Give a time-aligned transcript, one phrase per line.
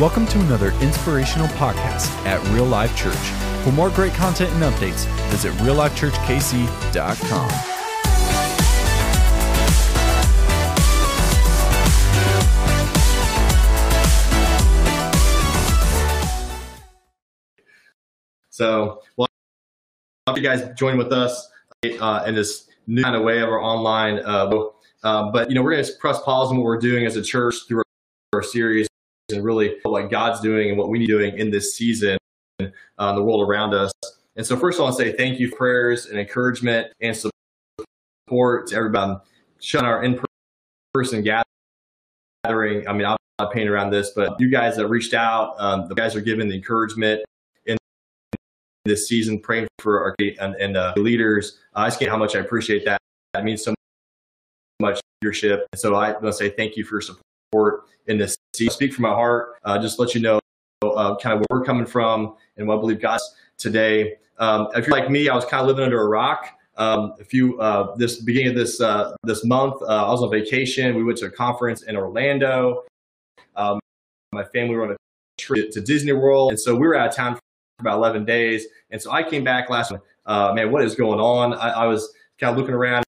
[0.00, 3.14] Welcome to another inspirational podcast at Real Life Church.
[3.62, 7.50] For more great content and updates, visit reallifechurchkc.com.
[18.48, 19.28] So, well,
[20.26, 21.50] hope you guys join with us
[22.00, 24.20] uh, in this new kind of way of our online.
[24.20, 24.68] Uh,
[25.04, 27.22] uh, but you know, we're going to press pause on what we're doing as a
[27.22, 27.82] church through
[28.32, 28.88] our series
[29.32, 32.18] and really what God's doing and what we need doing in this season,
[32.60, 32.66] uh,
[32.98, 33.92] in the world around us.
[34.36, 38.68] And so, first, I want to say thank you for prayers and encouragement and support
[38.68, 39.16] to everybody.
[39.60, 42.88] Showing our in-person gathering.
[42.88, 45.94] I mean, I'm not painting around this, but you guys that reached out, um, the
[45.94, 47.22] guys are giving the encouragement
[47.66, 47.76] in
[48.84, 51.58] this season, praying for our and, and uh, leaders.
[51.76, 52.98] Uh, I just can't how much I appreciate that.
[53.34, 53.74] That means so
[54.80, 55.66] much leadership.
[55.72, 57.22] And so I want to say thank you for your support
[58.06, 58.36] in this.
[58.54, 59.54] Speak from my heart.
[59.64, 60.40] Uh, just let you know
[60.82, 64.16] uh, kind of where we're coming from and what I believe God's today.
[64.38, 66.48] Um, if you're like me, I was kind of living under a rock.
[66.78, 70.30] Um, a few uh, this beginning of this uh, this month, uh, I was on
[70.30, 70.96] vacation.
[70.96, 72.84] We went to a conference in Orlando.
[73.56, 73.78] Um,
[74.32, 74.96] my family were on a
[75.38, 77.40] trip to Disney World, and so we were out of town for
[77.80, 78.66] about 11 days.
[78.90, 80.00] And so I came back last week.
[80.24, 81.52] Uh, man, what is going on?
[81.54, 83.04] I, I was kind of looking around.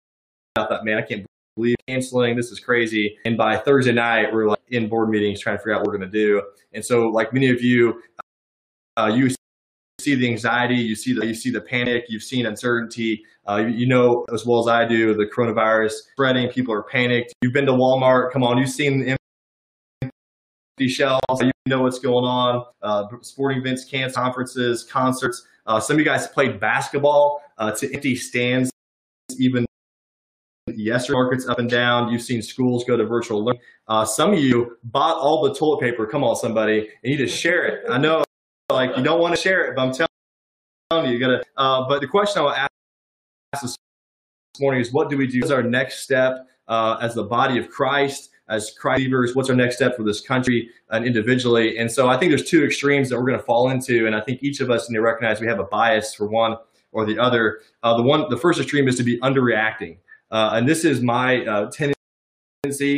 [0.55, 1.25] I thought, man, I can't
[1.87, 2.35] canceling.
[2.35, 3.17] This is crazy.
[3.25, 5.87] And by Thursday night, we are like in board meetings trying to figure out what
[5.87, 6.41] we're going to do.
[6.73, 8.01] And so, like many of you,
[8.97, 9.29] uh, you
[9.99, 13.23] see the anxiety, you see the you see the panic, you've seen uncertainty.
[13.47, 16.47] Uh, you, you, know as well as I do the coronavirus spreading.
[16.49, 17.33] People are panicked.
[17.41, 18.31] You've been to Walmart.
[18.31, 19.17] Come on, you've seen the
[20.01, 21.41] empty shelves.
[21.41, 22.65] You know what's going on.
[22.81, 25.47] Uh, sporting events, camps, conferences, concerts.
[25.65, 28.71] Uh, some of you guys played basketball uh, to empty stands,
[29.37, 29.65] even
[30.77, 32.11] yesterday markets up and down.
[32.11, 33.61] You've seen schools go to virtual learning.
[33.87, 36.05] Uh, some of you bought all the toilet paper.
[36.05, 37.85] Come on, somebody, and you just share it.
[37.89, 38.23] I know,
[38.69, 39.93] like you don't want to share it, but I'm
[40.89, 41.43] telling you, you gotta.
[41.57, 42.69] Uh, but the question I will ask
[43.61, 43.75] this
[44.59, 47.69] morning is, what do we do as our next step uh, as the body of
[47.69, 48.29] Christ?
[48.49, 51.77] As Christ believers, what's our next step for this country and individually?
[51.77, 54.19] And so I think there's two extremes that we're going to fall into, and I
[54.19, 56.57] think each of us need to recognize we have a bias for one
[56.91, 57.61] or the other.
[57.83, 59.97] Uh, the one, the first extreme is to be underreacting.
[60.31, 62.97] Uh, and this is my uh, tendency.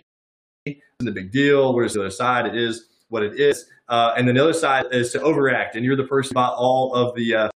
[0.66, 1.74] It's big deal.
[1.74, 2.46] Where's the other side?
[2.46, 3.66] It is what it is.
[3.90, 5.76] Uh, and then the other side is to overact.
[5.76, 7.50] And you're the person about all of the uh,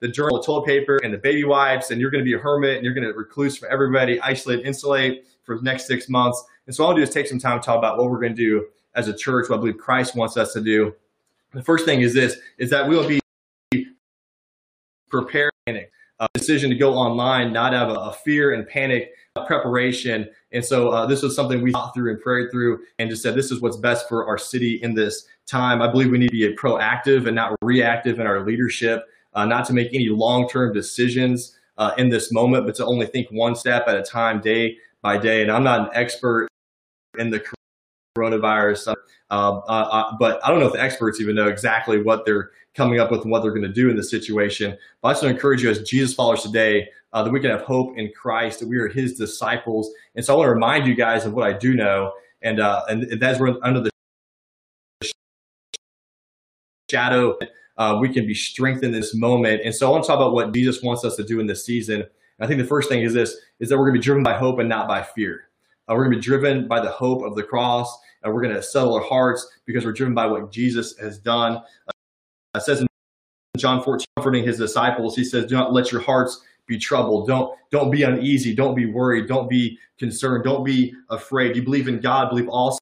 [0.00, 2.38] the journal, the toilet paper, and the baby wipes, and you're going to be a
[2.38, 6.44] hermit, and you're going to recluse from everybody, isolate, insulate for the next six months.
[6.66, 8.42] And so I'll do is take some time to talk about what we're going to
[8.42, 10.94] do as a church, what I believe Christ wants us to do.
[11.52, 13.20] The first thing is this: is that we'll be
[15.08, 15.72] prepared uh,
[16.34, 19.12] decision to go online, not have a, a fear and panic
[19.46, 20.28] preparation.
[20.52, 23.34] And so uh, this was something we thought through and prayed through and just said,
[23.34, 25.80] this is what's best for our city in this time.
[25.80, 29.64] I believe we need to be proactive and not reactive in our leadership, uh, not
[29.66, 33.86] to make any long-term decisions uh, in this moment, but to only think one step
[33.86, 35.42] at a time, day by day.
[35.42, 36.48] And I'm not an expert
[37.18, 37.42] in the
[38.16, 38.96] coronavirus.
[39.30, 42.50] Uh, uh, uh, but I don't know if the experts even know exactly what they're
[42.74, 44.76] coming up with and what they're going to do in this situation.
[45.02, 47.50] But I just want to encourage you as Jesus followers today uh, that we can
[47.50, 49.90] have hope in Christ, that we are his disciples.
[50.14, 52.12] And so I want to remind you guys of what I do know.
[52.42, 53.90] And, uh, and that's we're under the
[56.90, 57.36] shadow,
[57.76, 59.62] uh, we can be strengthened in this moment.
[59.64, 61.64] And so I want to talk about what Jesus wants us to do in this
[61.64, 61.96] season.
[61.96, 62.08] And
[62.40, 64.34] I think the first thing is this, is that we're going to be driven by
[64.34, 65.47] hope and not by fear.
[65.88, 68.54] Uh, we're going to be driven by the hope of the cross, and we're going
[68.54, 71.56] to settle our hearts because we're driven by what Jesus has done.
[71.56, 71.92] Uh,
[72.56, 72.86] it says in
[73.56, 77.26] John 14, comforting his disciples, he says, "Do not let your hearts be troubled.
[77.26, 78.54] Don't don't be uneasy.
[78.54, 79.26] Don't be worried.
[79.26, 80.44] Don't be concerned.
[80.44, 81.56] Don't be afraid.
[81.56, 82.30] You believe in God.
[82.30, 82.78] Believe also."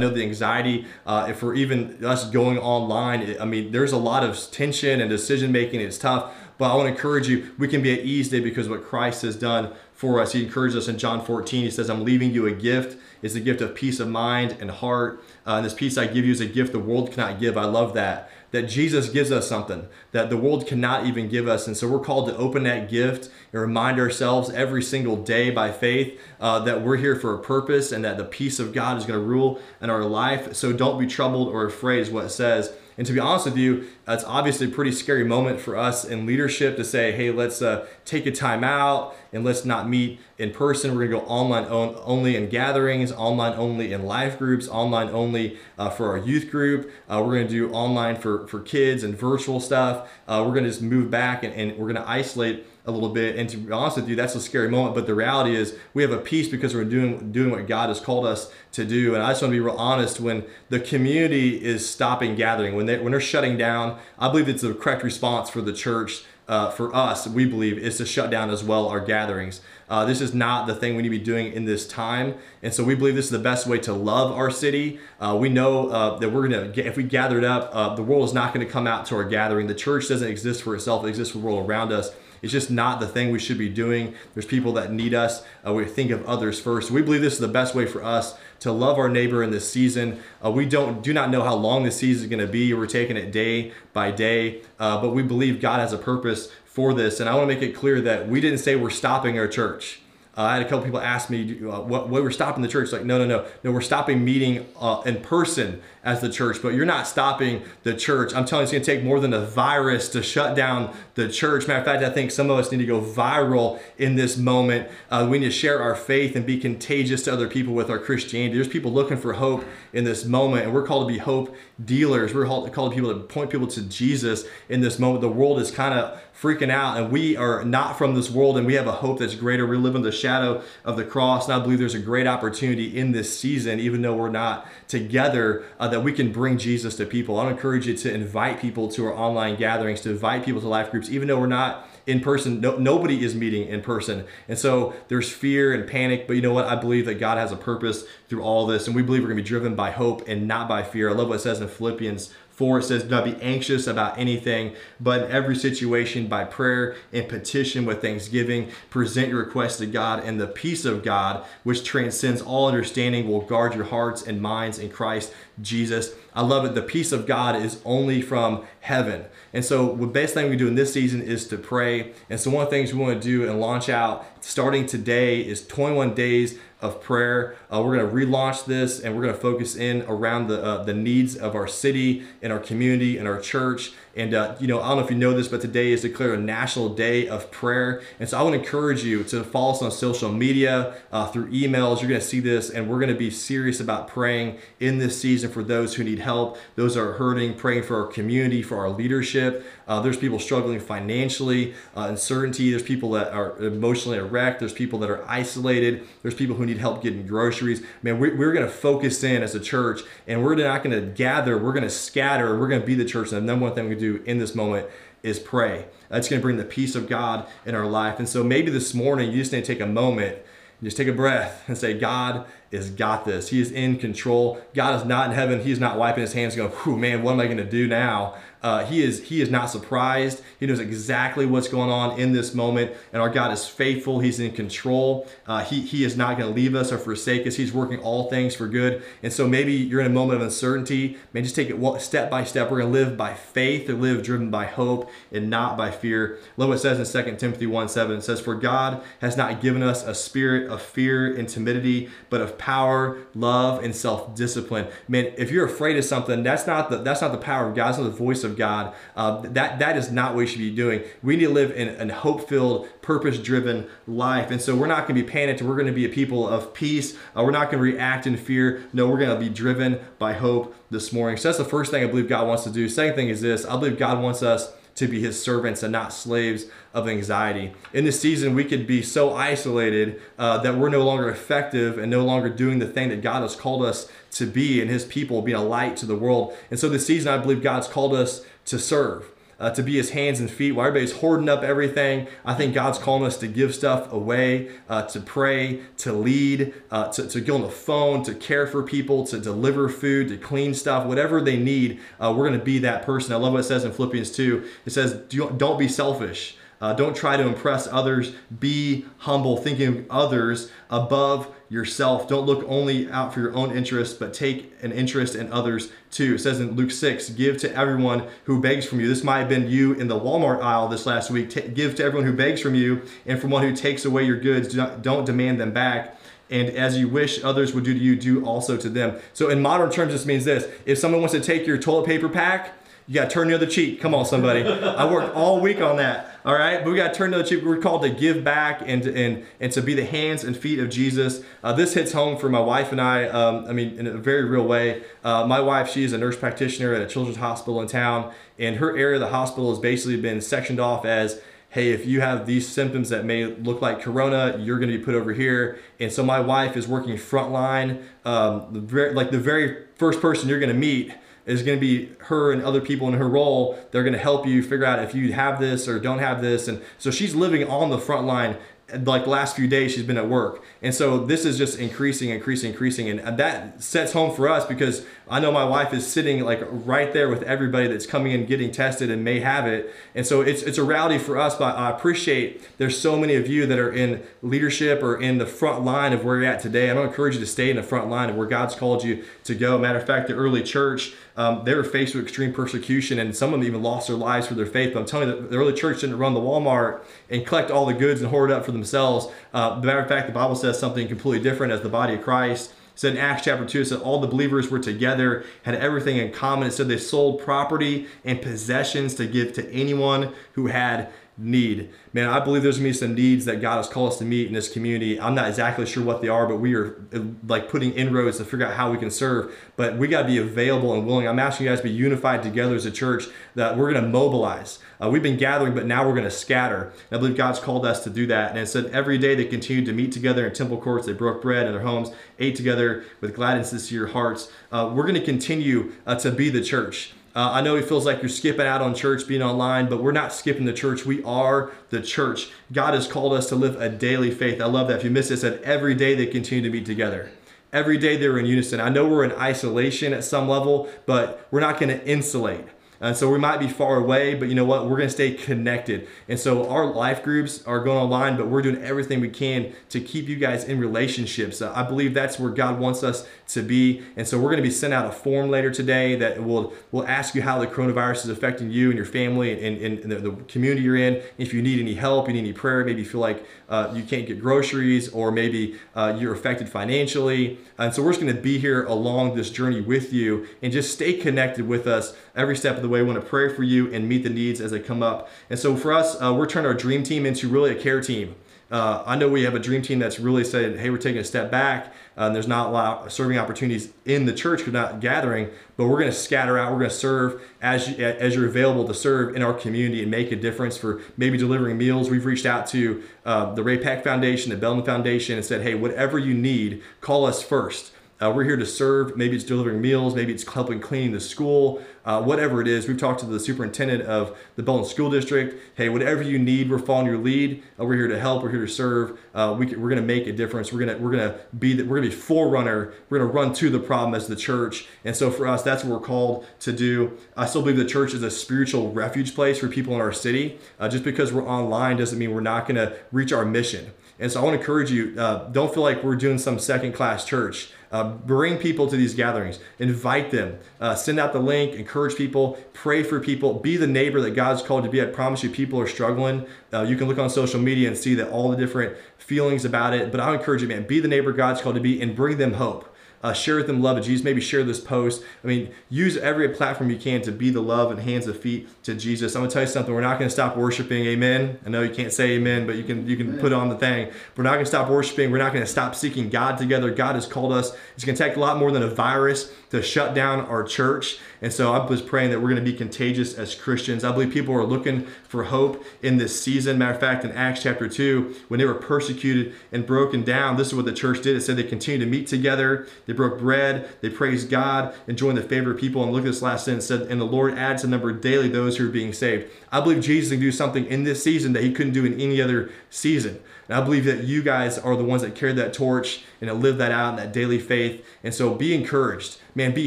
[0.00, 3.96] I know the anxiety uh, if we're even us going online i mean there's a
[3.96, 7.68] lot of tension and decision making it's tough but i want to encourage you we
[7.68, 10.32] can be at ease today because what christ has done for us.
[10.32, 11.64] He encourages us in John 14.
[11.64, 12.98] He says, I'm leaving you a gift.
[13.22, 15.22] It's a gift of peace of mind and heart.
[15.46, 17.56] Uh, and this peace I give you is a gift the world cannot give.
[17.56, 18.28] I love that.
[18.50, 21.66] That Jesus gives us something that the world cannot even give us.
[21.66, 25.72] And so we're called to open that gift and remind ourselves every single day by
[25.72, 29.06] faith uh, that we're here for a purpose and that the peace of God is
[29.06, 30.54] going to rule in our life.
[30.54, 32.72] So don't be troubled or afraid, is what it says.
[32.96, 36.26] And to be honest with you, it's obviously a pretty scary moment for us in
[36.26, 40.52] leadership to say, hey, let's uh, take a time out and let's not meet in
[40.52, 40.94] person.
[40.94, 45.90] We're gonna go online only in gatherings, online only in life groups, online only uh,
[45.90, 46.90] for our youth group.
[47.08, 50.10] Uh, we're gonna do online for, for kids and virtual stuff.
[50.26, 53.36] Uh, we're gonna just move back and, and we're gonna isolate a little bit.
[53.36, 54.94] And to be honest with you, that's a scary moment.
[54.94, 58.00] But the reality is, we have a peace because we're doing doing what God has
[58.00, 59.14] called us to do.
[59.14, 60.20] And I just want to be real honest.
[60.20, 64.62] When the community is stopping gathering, when they when they're shutting down, I believe it's
[64.62, 66.24] the correct response for the church.
[66.46, 69.62] Uh, for us, we believe, is to shut down as well our gatherings.
[69.88, 72.34] Uh, this is not the thing we need to be doing in this time.
[72.62, 74.98] And so we believe this is the best way to love our city.
[75.20, 78.24] Uh, we know uh, that we're going to, if we gathered up, uh, the world
[78.24, 79.66] is not going to come out to our gathering.
[79.66, 82.10] The church doesn't exist for itself, it exists for the world around us.
[82.44, 84.14] It's just not the thing we should be doing.
[84.34, 85.42] There's people that need us.
[85.66, 86.90] Uh, we think of others first.
[86.90, 89.68] We believe this is the best way for us to love our neighbor in this
[89.68, 90.20] season.
[90.44, 92.72] Uh, we don't do not know how long this season is going to be.
[92.74, 96.92] We're taking it day by day, uh, but we believe God has a purpose for
[96.92, 97.18] this.
[97.18, 100.00] And I want to make it clear that we didn't say we're stopping our church.
[100.36, 102.92] Uh, I had a couple people ask me uh, what, we're stopping the church.
[102.92, 103.72] Like, no, no, no, no.
[103.72, 108.34] We're stopping meeting uh, in person as the church, but you're not stopping the church.
[108.34, 111.28] I'm telling you, it's going to take more than a virus to shut down the
[111.28, 111.66] church.
[111.68, 114.90] Matter of fact, I think some of us need to go viral in this moment.
[115.10, 117.98] Uh, we need to share our faith and be contagious to other people with our
[117.98, 118.54] Christianity.
[118.54, 122.34] There's people looking for hope in this moment, and we're called to be hope dealers.
[122.34, 125.22] We're called to people to point people to Jesus in this moment.
[125.22, 128.66] The world is kind of freaking out, and we are not from this world, and
[128.66, 129.66] we have a hope that's greater.
[129.66, 132.98] We live in the shadow of the cross, and I believe there's a great opportunity
[132.98, 137.06] in this season, even though we're not together, uh, that we can bring Jesus to
[137.06, 137.38] people.
[137.38, 140.90] I encourage you to invite people to our online gatherings, to invite people to life
[140.90, 142.60] groups, even though we're not in person.
[142.60, 144.26] No, nobody is meeting in person.
[144.48, 146.26] And so there's fear and panic.
[146.26, 146.66] But you know what?
[146.66, 148.86] I believe that God has a purpose through all this.
[148.86, 151.08] And we believe we're going to be driven by hope and not by fear.
[151.08, 154.16] I love what it says in Philippians 4 it says, Do not be anxious about
[154.16, 159.86] anything, but in every situation, by prayer and petition with thanksgiving, present your requests to
[159.86, 164.40] God, and the peace of God, which transcends all understanding, will guard your hearts and
[164.40, 166.12] minds in Christ Jesus.
[166.32, 166.74] I love it.
[166.74, 169.24] The peace of God is only from heaven.
[169.52, 172.12] And so the best thing we do in this season is to pray.
[172.30, 175.40] And so one of the things we want to do and launch out starting today
[175.40, 177.56] is 21 days of prayer.
[177.72, 180.84] Uh, we're going to relaunch this and we're going to focus in around the, uh,
[180.84, 183.92] the needs of our city and our community and our church.
[184.16, 186.38] And, uh, you know, I don't know if you know this, but today is declared
[186.38, 188.02] a national day of prayer.
[188.20, 192.00] And so I would encourage you to follow us on social media, uh, through emails.
[192.00, 195.20] You're going to see this, and we're going to be serious about praying in this
[195.20, 198.90] season for those who need help, those are hurting, praying for our community, for our
[198.90, 199.64] leadership.
[199.86, 202.70] Uh, there's people struggling financially, uh, uncertainty.
[202.70, 204.60] There's people that are emotionally wrecked.
[204.60, 206.06] There's people that are isolated.
[206.22, 207.82] There's people who need help getting groceries.
[208.02, 211.06] Man, we're, we're going to focus in as a church, and we're not going to
[211.06, 211.58] gather.
[211.58, 212.58] We're going to scatter.
[212.58, 213.32] We're going to be the church.
[213.32, 214.88] And the number one thing we do in this moment
[215.22, 215.86] is pray.
[216.08, 218.18] That's going to bring the peace of God in our life.
[218.18, 220.38] And so maybe this morning you just need to take a moment
[220.84, 223.48] just take a breath and say, God has got this.
[223.48, 224.60] He is in control.
[224.74, 225.62] God is not in heaven.
[225.62, 227.86] He is not wiping his hands going, whew, man, what am I going to do
[227.86, 228.34] now?
[228.64, 230.40] Uh, he is he is not surprised.
[230.58, 234.20] He knows exactly what's going on in this moment, and our God is faithful.
[234.20, 235.28] He's in control.
[235.46, 237.56] Uh, he he is not going to leave us or forsake us.
[237.56, 239.02] He's working all things for good.
[239.22, 241.18] And so maybe you're in a moment of uncertainty.
[241.34, 242.70] Maybe just take it one, step by step.
[242.70, 246.38] We're going to live by faith, or live driven by hope, and not by fear.
[246.56, 248.16] Look what it says in 2 Timothy 1 7.
[248.16, 252.40] It says, "For God has not given us a spirit of fear and timidity, but
[252.40, 256.96] of power, love, and self discipline." Man, if you're afraid of something, that's not the
[256.96, 257.90] that's not the power of God.
[257.90, 258.94] It's not the voice of God.
[259.14, 261.02] Uh, that that is not what you should be doing.
[261.22, 265.22] We need to live in a hope-filled, purpose-driven life, and so we're not going to
[265.22, 265.60] be panicked.
[265.60, 267.16] We're going to be a people of peace.
[267.36, 268.84] Uh, we're not going to react in fear.
[268.92, 271.36] No, we're going to be driven by hope this morning.
[271.36, 272.88] So that's the first thing I believe God wants to do.
[272.88, 276.12] Second thing is this: I believe God wants us to be his servants and not
[276.12, 277.72] slaves of anxiety.
[277.92, 282.10] In this season, we could be so isolated uh, that we're no longer effective and
[282.10, 285.42] no longer doing the thing that God has called us to be and his people,
[285.42, 286.56] being a light to the world.
[286.70, 289.30] And so this season, I believe God's called us to serve.
[289.58, 292.26] Uh, to be his hands and feet while everybody's hoarding up everything.
[292.44, 297.08] I think God's calling us to give stuff away, uh, to pray, to lead, uh,
[297.12, 300.74] to, to go on the phone, to care for people, to deliver food, to clean
[300.74, 302.00] stuff, whatever they need.
[302.20, 303.32] Uh, we're going to be that person.
[303.32, 304.64] I love what it says in Philippians 2.
[304.86, 306.56] It says, Don't be selfish.
[306.80, 308.34] Uh, don't try to impress others.
[308.58, 312.28] Be humble, thinking of others above yourself.
[312.28, 316.34] Don't look only out for your own interests, but take an interest in others too.
[316.34, 319.08] It says in Luke 6, give to everyone who begs from you.
[319.08, 321.50] This might have been you in the Walmart aisle this last week.
[321.50, 324.38] T- give to everyone who begs from you, and from one who takes away your
[324.38, 326.18] goods, do not, don't demand them back
[326.50, 329.18] and as you wish others would do to you, do also to them.
[329.32, 332.28] So, in modern terms, this means this if someone wants to take your toilet paper
[332.28, 332.74] pack,
[333.06, 334.00] you got to turn the other cheek.
[334.00, 334.62] Come on, somebody.
[334.62, 336.33] I worked all week on that.
[336.46, 337.64] All right, but we got turned to turn the cheek.
[337.64, 340.78] We're called to give back and to, and and to be the hands and feet
[340.78, 341.42] of Jesus.
[341.62, 343.24] Uh, this hits home for my wife and I.
[343.28, 345.04] Um, I mean, in a very real way.
[345.24, 348.76] Uh, my wife, she is a nurse practitioner at a children's hospital in town, and
[348.76, 352.46] her area of the hospital has basically been sectioned off as hey, if you have
[352.46, 355.80] these symptoms that may look like corona, you're going to be put over here.
[355.98, 358.04] And so my wife is working frontline.
[358.24, 361.12] Um, like the very first person you're going to meet
[361.46, 363.78] is going to be her and other people in her role.
[363.90, 366.68] They're going to help you figure out if you have this or don't have this.
[366.68, 368.56] And so she's living on the front line
[369.02, 372.28] like the last few days she's been at work and so this is just increasing
[372.28, 376.44] increasing increasing and that sets home for us because i know my wife is sitting
[376.44, 380.26] like right there with everybody that's coming in getting tested and may have it and
[380.26, 383.64] so it's it's a reality for us but i appreciate there's so many of you
[383.64, 386.94] that are in leadership or in the front line of where you're at today i
[386.94, 389.54] don't encourage you to stay in the front line of where god's called you to
[389.54, 393.36] go matter of fact the early church um, they were faced with extreme persecution and
[393.36, 395.56] some of them even lost their lives for their faith but i'm telling you the
[395.56, 398.64] early church didn't run the walmart and collect all the goods and hoard it up
[398.64, 399.26] for themselves.
[399.52, 402.70] Uh, matter of fact, the Bible says something completely different as the body of Christ.
[402.70, 406.16] It said in Acts chapter 2, it said all the believers were together, had everything
[406.18, 406.68] in common.
[406.68, 411.90] It said they sold property and possessions to give to anyone who had need.
[412.12, 414.46] Man, I believe there's gonna be some needs that God has called us to meet
[414.46, 415.20] in this community.
[415.20, 418.44] I'm not exactly sure what they are, but we are uh, like putting inroads to
[418.44, 419.52] figure out how we can serve.
[419.76, 421.26] But we gotta be available and willing.
[421.26, 423.24] I'm asking you guys to be unified together as a church
[423.56, 424.78] that we're gonna mobilize.
[425.02, 426.92] Uh, we've been gathering, but now we're gonna scatter.
[427.10, 428.50] And I believe God's called us to do that.
[428.50, 431.06] And it said every day they continued to meet together in temple courts.
[431.06, 434.52] They broke bread in their homes, ate together with gladness to your hearts.
[434.70, 437.12] Uh, we're gonna continue uh, to be the church.
[437.34, 440.12] Uh, I know it feels like you're skipping out on church being online, but we're
[440.12, 441.04] not skipping the church.
[441.04, 442.50] We are the church.
[442.72, 444.60] God has called us to live a daily faith.
[444.60, 444.98] I love that.
[444.98, 447.30] If you miss it said every day they continue to meet together.
[447.72, 448.80] Every day they're in unison.
[448.80, 452.66] I know we're in isolation at some level, but we're not going to insulate.
[453.04, 454.84] And so we might be far away, but you know what?
[454.84, 456.08] We're going to stay connected.
[456.26, 460.00] And so our life groups are going online, but we're doing everything we can to
[460.00, 461.60] keep you guys in relationships.
[461.60, 464.02] Uh, I believe that's where God wants us to be.
[464.16, 467.06] And so we're going to be sent out a form later today that will will
[467.06, 470.30] ask you how the coronavirus is affecting you and your family and, and, and the,
[470.30, 471.22] the, community you're in.
[471.36, 474.02] If you need any help, you need any prayer, maybe you feel like uh, you
[474.02, 477.58] can't get groceries or maybe uh, you're affected financially.
[477.76, 480.92] And so we're just going to be here along this journey with you and just
[480.92, 482.93] stay connected with us every step of the way.
[483.02, 485.28] We want to pray for you and meet the needs as they come up.
[485.50, 488.36] And so for us, uh, we're turning our dream team into really a care team.
[488.70, 491.24] Uh, I know we have a dream team that's really said, hey, we're taking a
[491.24, 491.92] step back.
[492.16, 495.86] Uh, there's not a lot of serving opportunities in the church, we're not gathering, but
[495.86, 496.72] we're going to scatter out.
[496.72, 500.10] We're going to serve as, you, as you're available to serve in our community and
[500.10, 502.08] make a difference for maybe delivering meals.
[502.08, 506.18] We've reached out to uh, the Ray-Pec Foundation, the Belton Foundation, and said, hey, whatever
[506.18, 507.92] you need, call us first.
[508.22, 509.16] Uh, we're here to serve.
[509.16, 510.14] Maybe it's delivering meals.
[510.14, 511.82] Maybe it's helping cleaning the school.
[512.04, 515.60] Uh, whatever it is, we've talked to the superintendent of the Belton School District.
[515.74, 517.62] Hey, whatever you need, we're following your lead.
[517.78, 518.44] Uh, we're here to help.
[518.44, 519.18] We're here to serve.
[519.34, 520.72] Uh, we, are going to make a difference.
[520.72, 522.94] We're going to we're going to be the, we're going to be forerunner.
[523.10, 524.86] We're going to run to the problem as the church.
[525.04, 527.18] And so for us, that's what we're called to do.
[527.36, 530.58] I still believe the church is a spiritual refuge place for people in our city.
[530.78, 533.92] Uh, just because we're online doesn't mean we're not going to reach our mission.
[534.18, 536.92] And so I want to encourage you, uh, don't feel like we're doing some second
[536.92, 537.70] class church.
[537.90, 542.58] Uh, bring people to these gatherings, invite them, uh, send out the link, encourage people,
[542.72, 545.00] pray for people, be the neighbor that God's called to be.
[545.00, 546.44] I promise you, people are struggling.
[546.72, 549.94] Uh, you can look on social media and see that all the different feelings about
[549.94, 550.10] it.
[550.10, 552.54] But I encourage you, man, be the neighbor God's called to be and bring them
[552.54, 552.93] hope
[553.24, 554.22] uh, share with them love of Jesus.
[554.22, 555.22] Maybe share this post.
[555.42, 558.68] I mean, use every platform you can to be the love and hands and feet
[558.84, 559.34] to Jesus.
[559.34, 559.94] I'm gonna tell you something.
[559.94, 561.06] We're not gonna stop worshiping.
[561.06, 561.58] Amen.
[561.64, 564.12] I know you can't say amen, but you can you can put on the thing.
[564.36, 565.30] We're not gonna stop worshiping.
[565.32, 566.90] We're not gonna stop seeking God together.
[566.90, 567.74] God has called us.
[567.94, 571.18] It's gonna take a lot more than a virus to shut down our church.
[571.42, 574.04] And so I was praying that we're going to be contagious as Christians.
[574.04, 576.78] I believe people are looking for hope in this season.
[576.78, 580.68] Matter of fact, in Acts chapter 2, when they were persecuted and broken down, this
[580.68, 581.36] is what the church did.
[581.36, 585.42] It said they continued to meet together, they broke bread, they praised God, enjoying the
[585.42, 586.02] favor of people.
[586.02, 588.76] And look at this last sentence said, and the Lord adds the number daily those
[588.76, 589.50] who are being saved.
[589.70, 592.40] I believe Jesus can do something in this season that he couldn't do in any
[592.40, 593.40] other season.
[593.68, 596.78] And I believe that you guys are the ones that carry that torch and live
[596.78, 598.04] that out in that daily faith.
[598.22, 599.38] And so be encouraged.
[599.54, 599.86] Man, be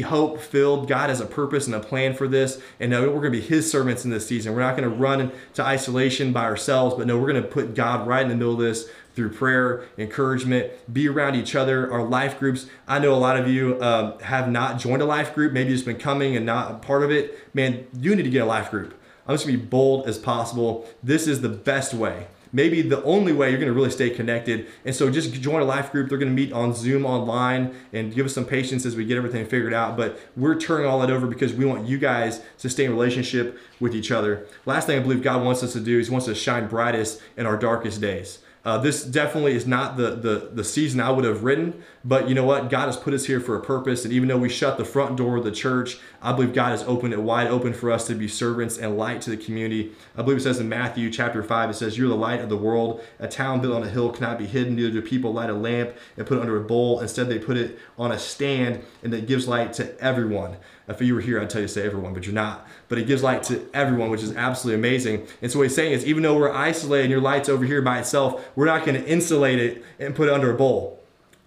[0.00, 0.88] hope filled.
[0.88, 2.60] God has a purpose and a plan for this.
[2.80, 4.54] And no, we're going to be his servants in this season.
[4.54, 7.74] We're not going to run to isolation by ourselves, but no, we're going to put
[7.74, 11.92] God right in the middle of this through prayer, encouragement, be around each other.
[11.92, 15.34] Our life groups, I know a lot of you um, have not joined a life
[15.34, 17.36] group, maybe just been coming and not part of it.
[17.52, 18.94] Man, you need to get a life group.
[19.26, 20.88] I'm just gonna be bold as possible.
[21.02, 24.66] This is the best way maybe the only way you're going to really stay connected.
[24.84, 26.08] And so just join a life group.
[26.08, 29.16] They're going to meet on Zoom online and give us some patience as we get
[29.16, 29.96] everything figured out.
[29.96, 33.58] But we're turning all that over because we want you guys to stay in relationship
[33.80, 34.46] with each other.
[34.66, 36.68] Last thing I believe God wants us to do is He wants us to shine
[36.68, 38.40] brightest in our darkest days.
[38.68, 42.34] Uh, this definitely is not the, the the season I would have written, but you
[42.34, 42.68] know what?
[42.68, 45.16] God has put us here for a purpose, and even though we shut the front
[45.16, 48.14] door of the church, I believe God has opened it wide open for us to
[48.14, 49.92] be servants and light to the community.
[50.14, 52.58] I believe it says in Matthew chapter five, it says, "You're the light of the
[52.58, 53.00] world.
[53.18, 54.76] A town built on a hill cannot be hidden.
[54.76, 57.00] Neither do people light a lamp and put it under a bowl.
[57.00, 60.58] Instead, they put it on a stand, and it gives light to everyone."
[60.88, 62.66] If you were here, I'd tell you to say everyone, but you're not.
[62.88, 65.26] But it gives light to everyone, which is absolutely amazing.
[65.42, 67.82] And so what he's saying is, even though we're isolated and your light's over here
[67.82, 71.02] by itself, we're not going to insulate it and put it under a bowl.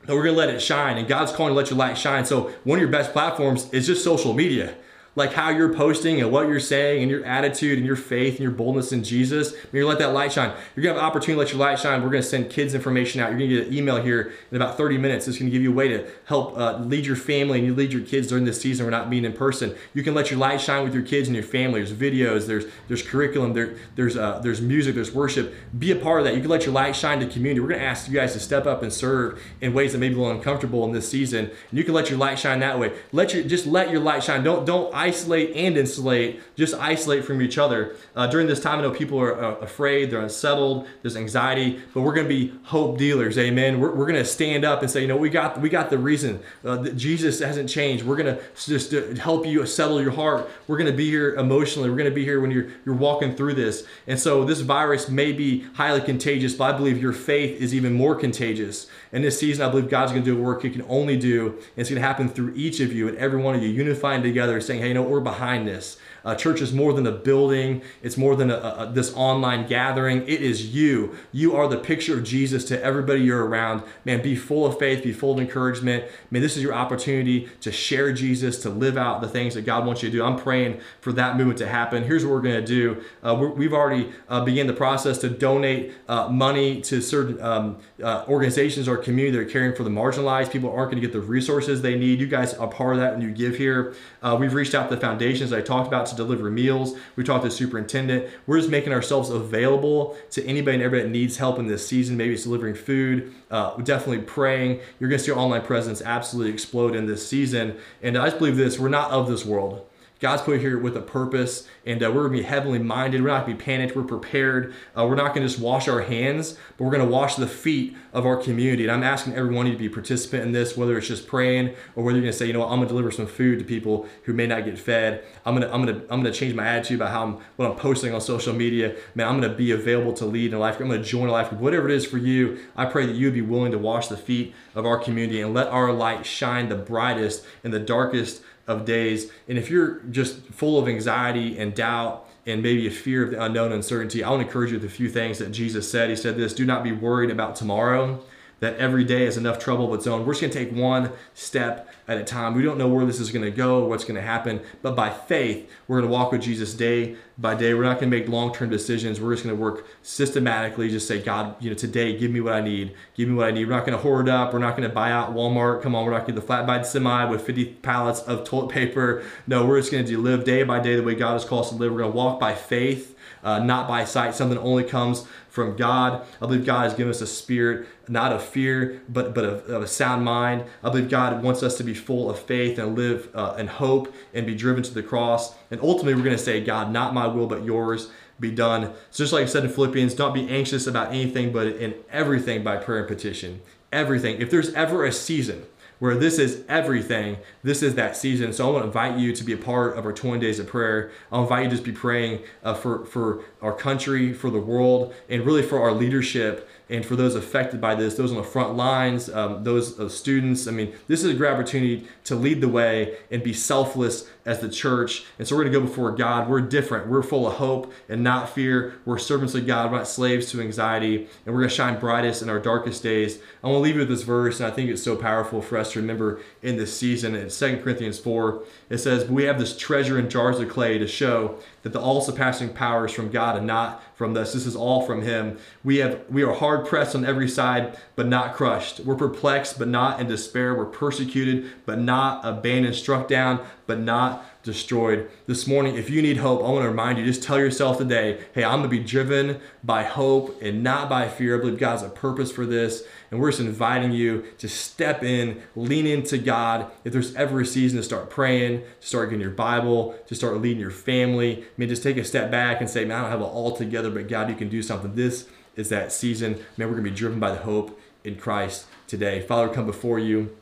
[0.08, 0.98] No, we're going to let it shine.
[0.98, 2.26] And God's calling to let your light shine.
[2.26, 4.76] So one of your best platforms is just social media
[5.16, 8.40] like how you're posting and what you're saying and your attitude and your faith and
[8.40, 9.54] your boldness in Jesus.
[9.74, 10.54] You're let that light shine.
[10.76, 12.02] You're gonna have an opportunity to let your light shine.
[12.02, 13.30] We're gonna send kids information out.
[13.30, 15.28] You're gonna get an email here in about 30 minutes.
[15.28, 17.92] It's gonna give you a way to help uh, lead your family and you lead
[17.92, 18.86] your kids during this season.
[18.86, 19.76] We're not meeting in person.
[19.94, 21.84] You can let your light shine with your kids and your family.
[21.84, 22.48] There's videos.
[22.48, 23.54] There's there's curriculum.
[23.54, 24.96] There there's uh, there's music.
[24.96, 25.54] There's worship.
[25.78, 26.36] Be a part of that.
[26.36, 27.60] You can let your light shine to community.
[27.60, 30.16] We're gonna ask you guys to step up and serve in ways that may be
[30.16, 31.52] a little uncomfortable in this season.
[31.70, 32.94] And you can let your light shine that way.
[33.12, 34.44] Let your just let your light shine.
[34.44, 37.96] Don't don't isolate and insulate, just isolate from each other.
[38.16, 42.02] Uh, during this time, I know people are uh, afraid, they're unsettled, there's anxiety, but
[42.02, 43.80] we're going to be hope dealers, amen.
[43.80, 45.98] We're, we're going to stand up and say, you know, we got we got the
[45.98, 46.40] reason.
[46.64, 48.06] Uh, Jesus hasn't changed.
[48.06, 50.50] We're going to just uh, help you settle your heart.
[50.68, 51.90] We're going to be here emotionally.
[51.90, 53.86] We're going to be here when you're you're walking through this.
[54.06, 57.94] And so this virus may be highly contagious, but I believe your faith is even
[57.94, 58.88] more contagious.
[59.12, 61.48] And this season, I believe God's going to do a work He can only do,
[61.48, 64.24] and it's going to happen through each of you and every one of you unifying
[64.24, 67.82] together, saying, hey, you know, we're behind this Uh, church is more than a building.
[68.02, 70.22] It's more than a, a, this online gathering.
[70.28, 71.16] It is you.
[71.32, 73.84] You are the picture of Jesus to everybody you're around.
[74.06, 76.06] Man, be full of faith, be full of encouragement.
[76.30, 79.86] Man, this is your opportunity to share Jesus, to live out the things that God
[79.86, 80.24] wants you to do.
[80.24, 82.04] I'm praying for that movement to happen.
[82.04, 83.04] Here's what we're going to do.
[83.24, 87.78] Uh, we have already uh, began the process to donate uh, money to certain um,
[88.04, 90.52] uh, organizations or community that are caring for the marginalized.
[90.52, 92.20] People aren't going to get the resources they need.
[92.20, 93.96] You guys are part of that when you give here.
[94.22, 96.96] Uh, we've reached out to the foundations I talked about to deliver meals.
[97.16, 98.30] We talked to the superintendent.
[98.48, 102.18] We're just making ourselves available to anybody and everybody that needs help in this season.
[102.18, 103.34] Maybe it's delivering food.
[103.50, 104.80] Uh, definitely praying.
[105.00, 107.78] You're going to see our online presence absolutely explode in this season.
[108.02, 109.86] And I just believe this: we're not of this world.
[110.22, 113.24] God's put here with a purpose, and uh, we're gonna be heavenly minded.
[113.24, 113.96] We're not gonna be panicked.
[113.96, 114.76] We're prepared.
[114.96, 118.28] Uh, we're not gonna just wash our hands, but we're gonna wash the feet of
[118.28, 118.84] our community.
[118.84, 121.08] And I'm asking every one of you to be a participant in this, whether it's
[121.08, 123.58] just praying or whether you're gonna say, you know, what, I'm gonna deliver some food
[123.60, 125.24] to people who may not get fed.
[125.44, 128.14] I'm gonna, I'm gonna, I'm gonna change my attitude about how I'm, what I'm posting
[128.14, 128.96] on social media.
[129.16, 130.80] Man, I'm gonna be available to lead in a life.
[130.80, 132.60] I'm gonna join a life group, whatever it is for you.
[132.76, 135.56] I pray that you would be willing to wash the feet of our community and
[135.56, 139.32] let our light shine the brightest in the darkest of days.
[139.48, 143.44] And if you're just full of anxiety and doubt and maybe a fear of the
[143.44, 146.10] unknown uncertainty, I want to encourage you with a few things that Jesus said.
[146.10, 148.22] He said this do not be worried about tomorrow
[148.62, 150.26] that every day is enough trouble of its own.
[150.26, 152.54] We're just going to take one step at a time.
[152.54, 155.10] We don't know where this is going to go, what's going to happen, but by
[155.10, 157.74] faith, we're going to walk with Jesus day by day.
[157.74, 159.20] We're not going to make long-term decisions.
[159.20, 160.90] We're just going to work systematically.
[160.90, 162.96] Just say, God, you know, today, give me what I need.
[163.16, 163.66] Give me what I need.
[163.66, 164.54] We're not going to hoard up.
[164.54, 165.82] We're not going to buy out Walmart.
[165.82, 169.24] Come on, we're not going to the flatbed semi with 50 pallets of toilet paper.
[169.48, 171.72] No, we're just going to live day by day the way God has called us
[171.72, 171.92] to live.
[171.92, 176.26] We're going to walk by faith uh, not by sight, something only comes from God.
[176.42, 179.82] I believe God has given us a spirit, not of fear, but, but of, of
[179.82, 180.66] a sound mind.
[180.84, 184.14] I believe God wants us to be full of faith and live uh, in hope
[184.34, 185.56] and be driven to the cross.
[185.70, 188.94] And ultimately, we're going to say, God, not my will, but yours be done.
[189.12, 192.64] So just like I said in Philippians, don't be anxious about anything, but in everything
[192.64, 193.62] by prayer and petition.
[193.92, 194.42] Everything.
[194.42, 195.66] If there's ever a season
[196.02, 197.38] where this is everything.
[197.62, 198.54] This is that season.
[198.54, 200.66] So I want to invite you to be a part of our 20 days of
[200.66, 201.12] prayer.
[201.32, 205.14] I'll invite you to just be praying uh, for, for our country, for the world,
[205.30, 208.76] and really for our leadership and for those affected by this, those on the front
[208.76, 210.68] lines, um, those uh, students.
[210.68, 214.60] I mean, this is a great opportunity to lead the way and be selfless as
[214.60, 215.24] the church.
[215.40, 216.50] And so we're going to go before God.
[216.50, 217.08] We're different.
[217.08, 218.96] We're full of hope and not fear.
[219.06, 219.90] We're servants of God.
[219.90, 221.30] We're not slaves to anxiety.
[221.46, 223.40] And we're going to shine brightest in our darkest days.
[223.64, 225.78] I want to leave you with this verse, and I think it's so powerful for
[225.78, 227.36] us to remember in this season.
[227.36, 230.98] In 2 Corinthians 4, it says, But we have this treasure in jars of clay
[230.98, 234.54] to show that the all surpassing power is from God and not from this.
[234.54, 235.58] This is all from Him.
[235.84, 239.00] We have we are hard pressed on every side, but not crushed.
[239.02, 240.76] We're perplexed, but not in despair.
[240.76, 245.30] We're persecuted, but not abandoned, struck down, but not destroyed.
[245.48, 248.44] This morning, if you need hope, I want to remind you just tell yourself today,
[248.54, 251.58] hey, I'm going to be driven by hope and not by fear.
[251.58, 253.04] I believe God's a purpose for this.
[253.32, 256.92] And we're just inviting you to step in, lean into God.
[257.04, 260.58] If there's ever a season to start praying, to start getting your Bible, to start
[260.58, 263.32] leading your family, I mean, just take a step back and say, man, I don't
[263.32, 265.16] have it all together, but God, you can do something.
[265.16, 266.54] This is that season.
[266.78, 269.42] Man, we're going to be driven by the hope in Christ today.
[269.42, 270.56] Father, come before you.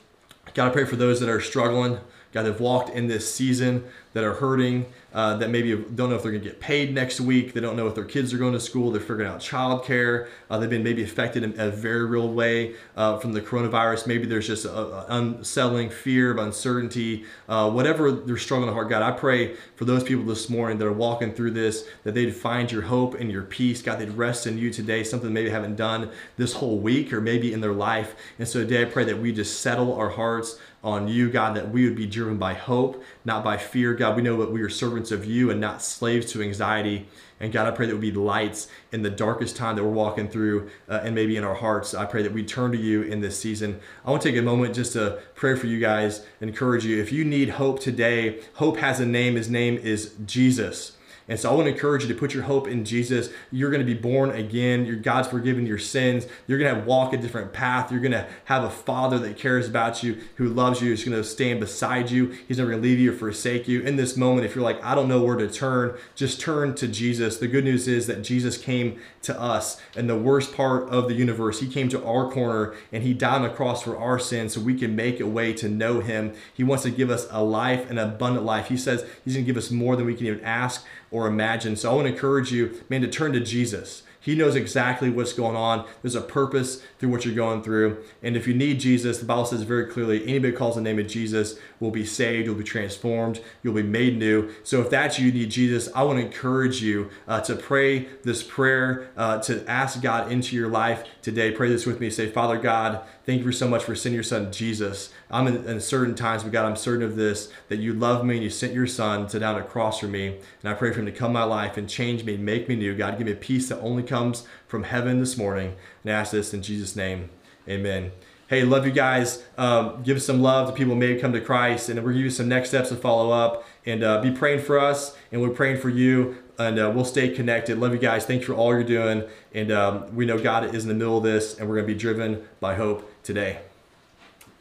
[0.54, 2.00] God, I pray for those that are struggling,
[2.32, 6.16] God, that have walked in this season, that are hurting, uh, that maybe don't know
[6.16, 7.54] if they're going to get paid next week.
[7.54, 8.92] They don't know if their kids are going to school.
[8.92, 10.28] They're figuring out childcare.
[10.50, 14.08] Uh, they've been maybe affected in a very real way uh, from the coronavirus.
[14.08, 17.26] Maybe there's just an unsettling fear of uncertainty.
[17.48, 20.94] Uh, whatever they're struggling hard, God, I pray for those people this morning that are
[20.94, 23.82] walking through this, that they'd find your hope and your peace.
[23.82, 27.54] God, they'd rest in you today, something maybe haven't done this whole week or maybe
[27.54, 28.16] in their life.
[28.38, 31.72] And so today I pray that we just settle our hearts on you, God, that
[31.72, 33.94] we would be driven by hope, not by fear.
[33.94, 37.08] God, we know that we are servants of you and not slaves to anxiety.
[37.40, 40.30] And God, I pray that we be lights in the darkest time that we're walking
[40.30, 41.94] through uh, and maybe in our hearts.
[41.94, 43.80] I pray that we turn to you in this season.
[44.06, 47.02] I want to take a moment just to pray for you guys, encourage you.
[47.02, 49.36] If you need hope today, hope has a name.
[49.36, 50.94] His name is Jesus.
[51.30, 53.30] And so I want to encourage you to put your hope in Jesus.
[53.52, 54.86] You're going to be born again.
[54.86, 56.28] Your God's forgiven your sins.
[56.48, 57.92] You're going to walk a different path.
[57.92, 61.16] You're going to have a father that cares about you, who loves you, who's going
[61.16, 62.36] to stand beside you.
[62.48, 63.82] He's never going to leave you or forsake you.
[63.82, 66.88] In this moment, if you're like, I don't know where to turn, just turn to
[66.88, 67.38] Jesus.
[67.38, 71.14] The good news is that Jesus came to us in the worst part of the
[71.14, 71.60] universe.
[71.60, 74.62] He came to our corner and he died on the cross for our sins so
[74.62, 76.34] we can make a way to know him.
[76.54, 78.70] He wants to give us a life, an abundant life.
[78.70, 81.76] He says he's going to give us more than we can even ask or imagine.
[81.76, 84.04] So I want to encourage you, man, to turn to Jesus.
[84.22, 85.88] He knows exactly what's going on.
[86.02, 88.04] There's a purpose through what you're going through.
[88.22, 91.08] And if you need Jesus, the Bible says very clearly anybody calls the name of
[91.08, 94.54] Jesus will be saved, you'll be transformed, you'll be made new.
[94.64, 98.10] So if that's you, you need Jesus, I want to encourage you uh, to pray
[98.24, 101.52] this prayer, uh, to ask God into your life today.
[101.52, 102.10] Pray this with me.
[102.10, 105.14] Say, Father God, thank you so much for sending your son Jesus.
[105.30, 108.34] I'm in, in certain times, but God, I'm certain of this, that you love me
[108.34, 110.40] and you sent your son to down a cross for me.
[110.64, 112.76] And I pray for him to come my life and change me and make me
[112.76, 112.96] new.
[112.96, 115.76] God, give me a peace that only comes from heaven this morning.
[116.04, 117.30] And I ask this in Jesus' name.
[117.68, 118.12] Amen.
[118.48, 119.44] Hey, love you guys.
[119.60, 122.30] Um, give some love to people who may come to Christ, and we're give you
[122.32, 123.64] some next steps to follow up.
[123.86, 127.30] And uh, be praying for us, and we're praying for you, and uh, we'll stay
[127.30, 127.78] connected.
[127.78, 128.26] Love you guys.
[128.26, 131.24] Thanks for all you're doing, and um, we know God is in the middle of
[131.24, 133.60] this, and we're gonna be driven by hope today.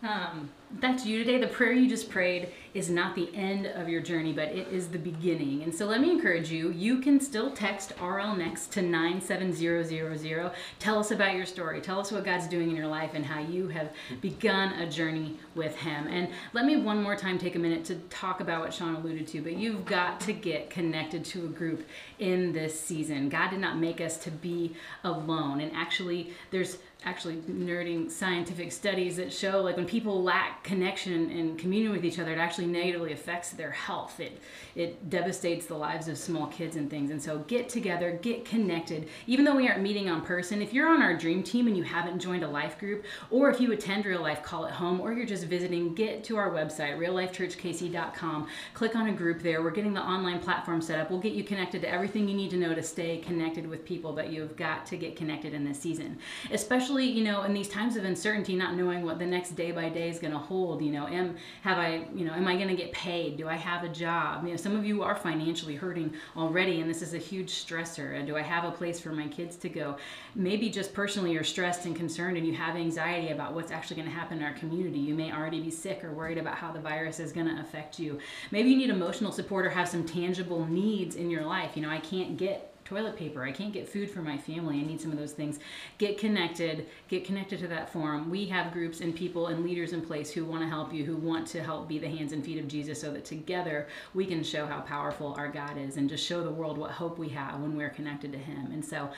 [0.03, 1.41] Um, that's you today.
[1.41, 4.89] The prayer you just prayed is not the end of your journey, but it is
[4.89, 5.63] the beginning.
[5.63, 10.51] And so let me encourage you, you can still text RL next to 97000.
[10.79, 11.81] Tell us about your story.
[11.81, 15.39] Tell us what God's doing in your life and how you have begun a journey
[15.55, 16.07] with Him.
[16.07, 19.27] And let me one more time take a minute to talk about what Sean alluded
[19.29, 23.31] to, but you've got to get connected to a group in this season.
[23.31, 25.61] God did not make us to be alone.
[25.61, 31.57] And actually, there's actually nerding scientific studies that show like when people lack connection and
[31.57, 34.19] communion with each other it actually negatively affects their health.
[34.19, 34.41] It
[34.75, 37.11] it devastates the lives of small kids and things.
[37.11, 39.09] And so get together get connected.
[39.29, 41.85] Even though we aren't meeting on person if you're on our dream team and you
[41.85, 45.13] haven't joined a life group or if you attend real life call at home or
[45.13, 49.63] you're just visiting get to our website reallifechurchkc.com click on a group there.
[49.63, 51.11] We're getting the online platform set up.
[51.11, 54.13] We'll get you connected to everything you need to know to stay connected with people
[54.13, 56.19] but you've got to get connected in this season.
[56.51, 59.71] Especially especially you know in these times of uncertainty not knowing what the next day
[59.71, 62.57] by day is going to hold you know am have i you know am i
[62.57, 63.37] going to get paid?
[63.37, 64.45] Do i have a job?
[64.45, 68.17] You know some of you are financially hurting already and this is a huge stressor.
[68.17, 69.97] And do i have a place for my kids to go?
[70.35, 74.09] Maybe just personally you're stressed and concerned and you have anxiety about what's actually going
[74.09, 74.99] to happen in our community.
[74.99, 77.99] You may already be sick or worried about how the virus is going to affect
[77.99, 78.19] you.
[78.51, 81.73] Maybe you need emotional support or have some tangible needs in your life.
[81.75, 83.45] You know i can't get toilet paper.
[83.45, 84.79] I can't get food for my family.
[84.79, 85.59] I need some of those things.
[85.99, 86.87] Get connected.
[87.09, 88.31] Get connected to that forum.
[88.31, 91.17] We have groups and people and leaders in place who want to help you, who
[91.17, 94.43] want to help be the hands and feet of Jesus so that together we can
[94.43, 97.61] show how powerful our God is and just show the world what hope we have
[97.61, 98.73] when we're connected to Him.
[98.73, 99.11] And so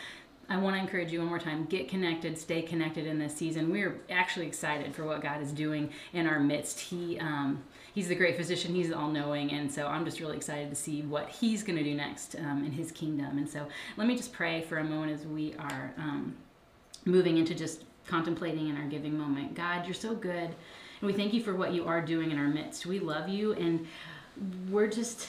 [0.51, 3.71] I want to encourage you one more time get connected, stay connected in this season.
[3.71, 6.81] We're actually excited for what God is doing in our midst.
[6.81, 7.63] He, um,
[7.95, 11.03] he's the great physician, he's all knowing, and so I'm just really excited to see
[11.03, 13.39] what he's going to do next um, in his kingdom.
[13.39, 13.65] And so
[13.97, 16.35] let me just pray for a moment as we are um,
[17.05, 19.55] moving into just contemplating in our giving moment.
[19.55, 22.49] God, you're so good, and we thank you for what you are doing in our
[22.49, 22.87] midst.
[22.87, 23.87] We love you, and
[24.69, 25.29] we're just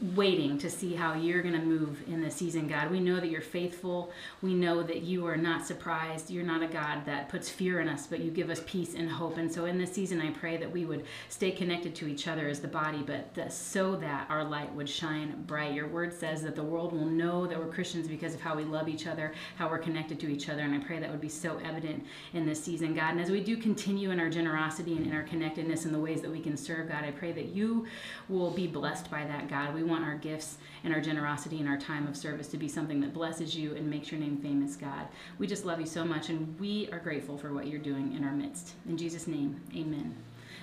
[0.00, 2.88] waiting to see how you're going to move in this season, God.
[2.88, 4.12] We know that you're faithful.
[4.42, 6.30] We know that you are not surprised.
[6.30, 9.10] You're not a God that puts fear in us, but you give us peace and
[9.10, 9.38] hope.
[9.38, 12.48] And so in this season, I pray that we would stay connected to each other
[12.48, 15.74] as the body, but that, so that our light would shine bright.
[15.74, 18.62] Your word says that the world will know that we're Christians because of how we
[18.62, 20.62] love each other, how we're connected to each other.
[20.62, 23.12] And I pray that would be so evident in this season, God.
[23.12, 26.20] And as we do continue in our generosity and in our connectedness in the ways
[26.20, 27.86] that we can serve, God, I pray that you
[28.28, 29.74] will be blessed by that, God.
[29.74, 33.00] We want our gifts and our generosity and our time of service to be something
[33.00, 35.08] that blesses you and makes your name famous, God.
[35.38, 38.24] We just love you so much, and we are grateful for what you're doing in
[38.24, 38.74] our midst.
[38.88, 40.14] In Jesus' name, amen.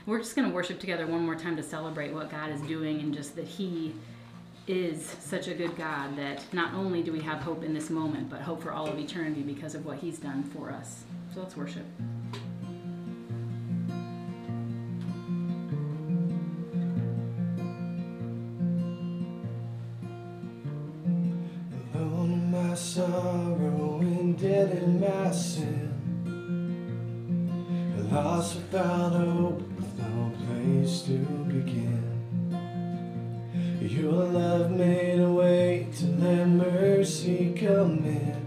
[0.05, 2.99] We're just going to worship together one more time to celebrate what God is doing
[2.99, 3.95] and just that He
[4.67, 8.29] is such a good God that not only do we have hope in this moment,
[8.29, 11.03] but hope for all of eternity because of what He's done for us.
[11.33, 11.85] So let's worship.
[25.33, 25.91] Sin.
[28.11, 32.03] Lost without hope, with no place to begin.
[33.81, 38.45] Your love made a way to let mercy come in.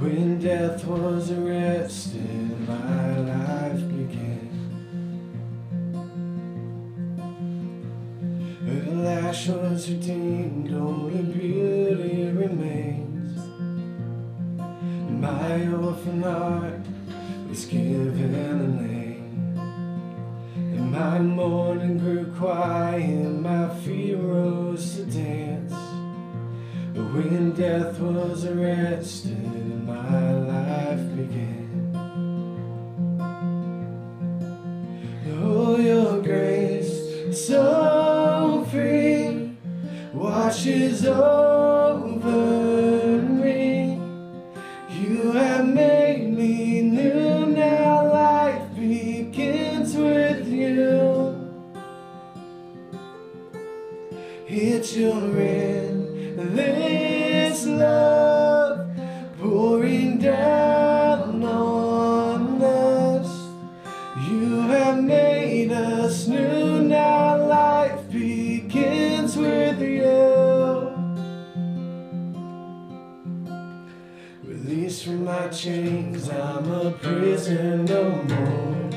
[0.00, 4.48] When death was arrested, my life began.
[8.66, 12.30] Her lash was redeemed, only beauty
[15.28, 15.70] remains.
[15.70, 16.80] My orphan heart
[17.48, 19.58] was given a name.
[20.56, 25.72] And my mourning grew quiet, my feet rose to dance.
[26.94, 31.92] But when death was arrested, my life began.
[35.40, 39.56] Oh, your grace, so free,
[40.12, 41.57] washes over
[75.50, 78.90] chains, I'm a prisoner no more.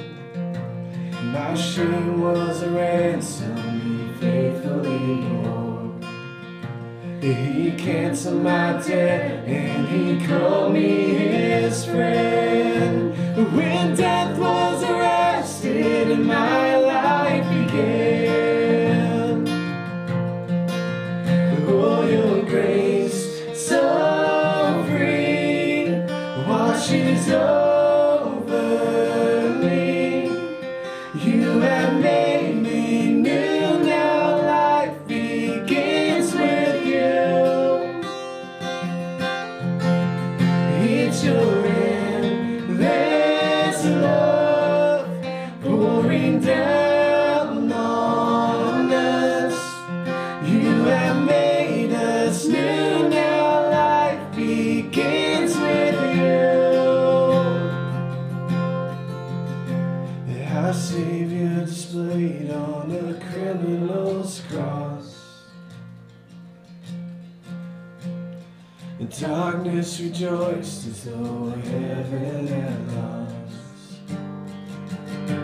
[1.31, 5.93] My shame was a ransom he faithfully bore.
[7.21, 13.15] He canceled my debt and he called me his friend.
[13.55, 16.70] When death was arrested and my
[70.61, 73.31] rejoiced as though heaven had lost.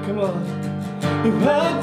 [0.06, 1.77] Come on.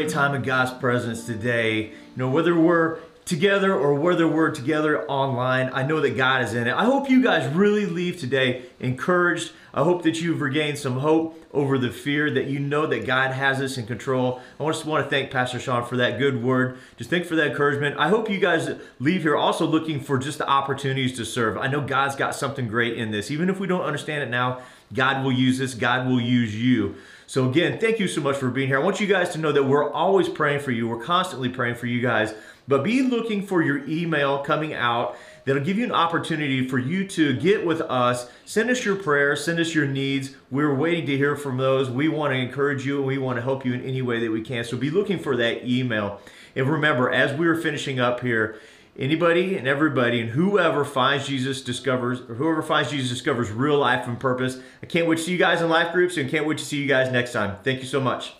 [0.00, 1.88] Great time in God's presence today.
[1.88, 6.54] You know, whether we're together or whether we're together online, I know that God is
[6.54, 6.72] in it.
[6.72, 9.52] I hope you guys really leave today encouraged.
[9.74, 13.32] I hope that you've regained some hope over the fear that you know that God
[13.32, 14.40] has us in control.
[14.58, 16.78] I just want to thank Pastor Sean for that good word.
[16.96, 17.98] Just thank for that encouragement.
[17.98, 21.58] I hope you guys leave here also looking for just the opportunities to serve.
[21.58, 23.30] I know God's got something great in this.
[23.30, 25.74] Even if we don't understand it now, God will use this.
[25.74, 26.96] God will use you.
[27.26, 28.80] So again, thank you so much for being here.
[28.80, 30.88] I want you guys to know that we're always praying for you.
[30.88, 32.34] We're constantly praying for you guys.
[32.66, 37.06] But be looking for your email coming out that'll give you an opportunity for you
[37.08, 38.30] to get with us.
[38.44, 40.36] Send us your prayers, send us your needs.
[40.50, 41.90] We're waiting to hear from those.
[41.90, 44.30] We want to encourage you and we want to help you in any way that
[44.30, 44.64] we can.
[44.64, 46.20] So be looking for that email.
[46.56, 48.60] And remember, as we are finishing up here,
[49.00, 54.06] anybody and everybody and whoever finds Jesus discovers, or whoever finds Jesus discovers real life
[54.06, 54.60] and purpose.
[54.82, 56.80] I can't wait to see you guys in life groups and can't wait to see
[56.80, 57.56] you guys next time.
[57.64, 58.34] Thank you so much.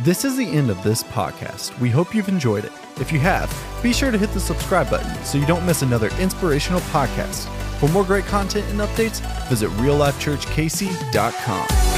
[0.00, 1.80] This is the end of this podcast.
[1.80, 2.72] We hope you've enjoyed it.
[3.00, 3.50] If you have,
[3.82, 7.48] be sure to hit the subscribe button so you don't miss another inspirational podcast.
[7.78, 11.93] For more great content and updates, visit reallifechurchkc.com.